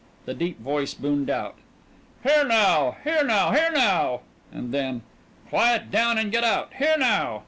[0.25, 1.57] The deep voice boomed out:
[2.23, 2.97] "Here now!
[3.03, 3.51] Here now!
[3.51, 5.03] Here now!" And then:
[5.49, 6.73] "Quiet down and get out!
[6.73, 7.39] Here now!"